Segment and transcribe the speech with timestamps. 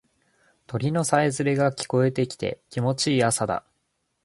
[0.65, 3.63] 鳥のさえずりが聞こえてきて気持ちいい朝だ。